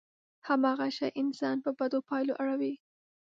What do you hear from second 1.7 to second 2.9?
بدو پايلو اړوي.